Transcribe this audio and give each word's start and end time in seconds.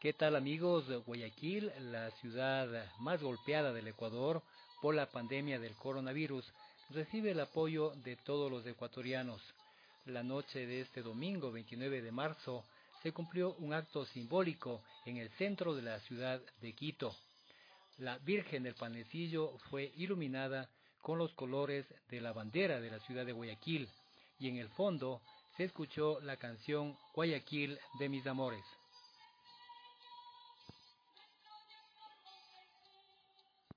¿Qué 0.00 0.12
tal 0.12 0.36
amigos? 0.36 0.84
Guayaquil, 1.06 1.72
la 1.90 2.12
ciudad 2.20 2.68
más 3.00 3.20
golpeada 3.20 3.72
del 3.72 3.88
Ecuador 3.88 4.44
por 4.80 4.94
la 4.94 5.10
pandemia 5.10 5.58
del 5.58 5.74
coronavirus, 5.74 6.44
recibe 6.90 7.32
el 7.32 7.40
apoyo 7.40 7.90
de 8.04 8.14
todos 8.14 8.48
los 8.48 8.64
ecuatorianos. 8.64 9.42
La 10.06 10.22
noche 10.22 10.68
de 10.68 10.82
este 10.82 11.02
domingo 11.02 11.50
29 11.50 12.00
de 12.00 12.12
marzo 12.12 12.64
se 13.02 13.10
cumplió 13.10 13.56
un 13.58 13.74
acto 13.74 14.04
simbólico 14.04 14.84
en 15.04 15.16
el 15.16 15.30
centro 15.30 15.74
de 15.74 15.82
la 15.82 15.98
ciudad 15.98 16.40
de 16.60 16.72
Quito. 16.74 17.16
La 17.98 18.18
Virgen 18.18 18.62
del 18.62 18.76
Panecillo 18.76 19.58
fue 19.68 19.92
iluminada 19.96 20.68
con 21.02 21.18
los 21.18 21.32
colores 21.32 21.84
de 22.08 22.20
la 22.20 22.32
bandera 22.32 22.80
de 22.80 22.92
la 22.92 23.00
ciudad 23.00 23.26
de 23.26 23.32
Guayaquil 23.32 23.88
y 24.38 24.48
en 24.48 24.58
el 24.58 24.68
fondo 24.68 25.22
se 25.56 25.64
escuchó 25.64 26.20
la 26.20 26.36
canción 26.36 26.96
Guayaquil 27.14 27.76
de 27.98 28.08
mis 28.08 28.24
amores. 28.28 28.64